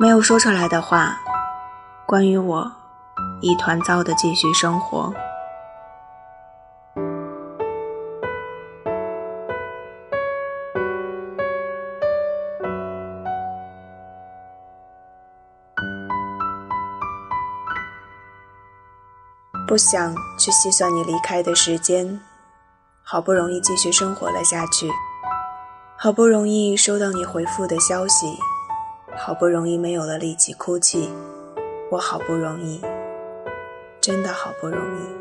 [0.00, 1.18] 没有说出来的话，
[2.06, 2.70] 关于我，
[3.40, 5.12] 一团糟的继续生活。
[19.66, 22.20] 不想去细算你离开的时间，
[23.02, 24.88] 好不容易继续生活了下去，
[25.96, 28.38] 好不容易收到你回复的消息，
[29.20, 31.10] 好不容易没有了力气哭泣，
[31.90, 32.80] 我好不容易，
[34.00, 35.18] 真的好不容易。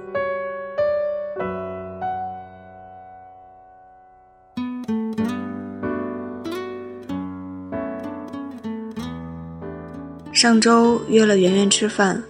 [10.32, 12.24] 上周约了圆圆吃饭。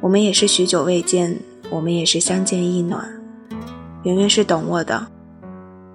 [0.00, 3.20] 我们也是许久未见，我们也是相见意暖。
[4.04, 5.08] 圆圆是懂我的，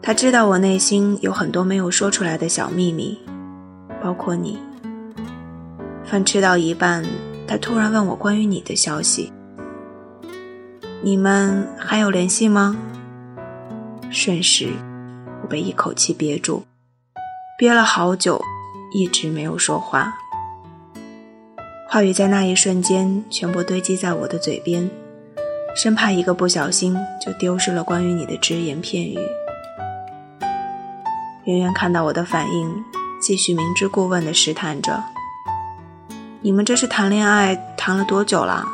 [0.01, 3.17] 她知道我内心有很多没有说出来的小秘密，
[4.03, 4.59] 包括你。
[6.09, 7.05] 饭吃到一半，
[7.47, 9.31] 他突然问我关于你的消息。
[11.03, 12.75] 你们还有联系吗？
[14.09, 14.69] 瞬时，
[15.43, 16.63] 我被一口气憋住，
[17.59, 18.41] 憋了好久，
[18.91, 20.11] 一直没有说话。
[21.87, 24.89] 话语在那一瞬间全部堆积在我的嘴边，
[25.75, 29.19] 生怕一个不小心就丢失了关于你的只言片语。
[31.45, 32.83] 圆圆看到我的反应，
[33.21, 35.03] 继续明知故问地试探着
[36.41, 38.65] ：“你们这是谈恋爱谈了多久了？”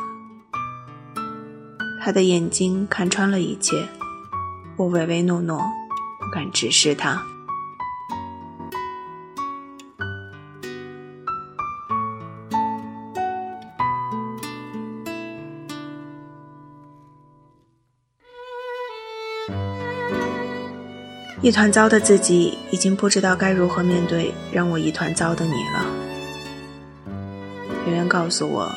[2.00, 3.88] 他的眼睛看穿了一切，
[4.76, 5.58] 我唯唯诺诺，
[6.20, 7.20] 不敢直视他。
[21.42, 26.05] 一团糟的自己已经不知道该如何面对让我一团糟的你了。
[27.86, 28.68] 圆圆告诉我，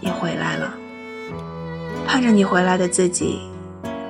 [0.00, 0.74] 你回来了。
[2.06, 3.40] 盼着你回来的自己，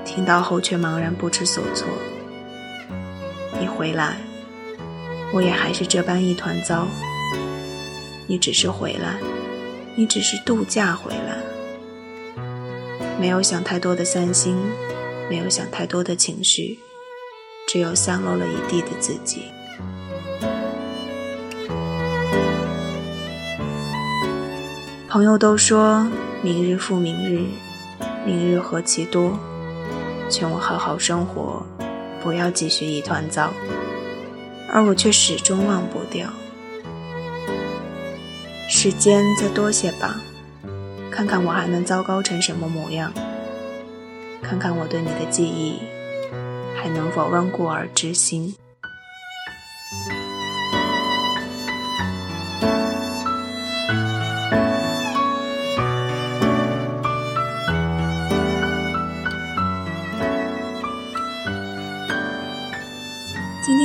[0.04, 1.88] 听到后却茫然不知所措。
[3.60, 4.16] 你回来，
[5.34, 6.86] 我也还是这般一团糟。
[8.28, 9.18] 你只是回来，
[9.96, 11.42] 你只是度假回来，
[13.20, 14.56] 没有想太多的三心，
[15.28, 16.78] 没有想太多的情绪。
[17.66, 19.46] 只有散落了一地的自己。
[25.12, 26.06] 朋友都说
[26.40, 27.44] 明日复明日，
[28.24, 29.38] 明日何其多，
[30.30, 31.62] 劝我好好生活，
[32.22, 33.52] 不要继续一团糟，
[34.72, 36.26] 而我却始终忘不掉。
[38.70, 40.18] 时间再多些吧，
[41.10, 43.12] 看看我还能糟糕成什么模样，
[44.42, 45.78] 看看我对你的记忆。
[46.74, 48.54] 还能否温故而知新？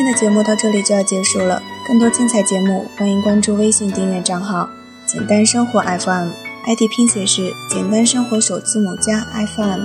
[0.08, 4.70] 的节目到这里就要结束了，更多精彩节目，欢迎关注微信订阅账号
[5.06, 9.20] “简单生活 FM”，ID 拼写是“简单生活”首字母加
[9.56, 9.82] FM。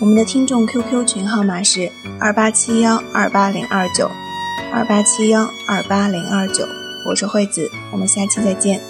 [0.00, 4.10] 我们的听众 QQ 群号码是二八七幺二八零二九，
[4.72, 6.66] 二八七幺二八零二九。
[7.04, 8.80] 我是惠子，我们下期再见。